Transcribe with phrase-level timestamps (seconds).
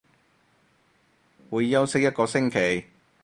[1.51, 2.87] 會休息一個星期